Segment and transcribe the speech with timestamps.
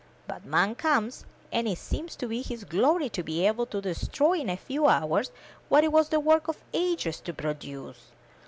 [0.25, 4.39] But man comes, and it seems to be his glory to be able to destroy
[4.39, 5.31] in a few hours
[5.69, 7.99] what it was the work of ages to produce.